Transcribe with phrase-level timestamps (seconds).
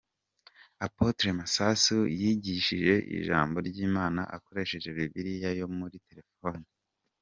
[0.85, 6.65] Apotre Masasu yigishije ijambo ry’Imana akoresheje Bibiliya yo muri telefone.